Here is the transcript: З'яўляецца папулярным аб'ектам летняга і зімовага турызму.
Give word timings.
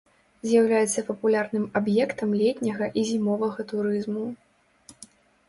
З'яўляецца 0.51 1.03
папулярным 1.09 1.65
аб'ектам 1.81 2.33
летняга 2.41 2.89
і 3.03 3.05
зімовага 3.11 3.59
турызму. 3.75 4.25